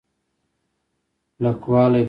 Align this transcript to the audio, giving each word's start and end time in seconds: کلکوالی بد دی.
کلکوالی 1.37 1.91
بد 1.93 1.99
دی. 1.99 1.99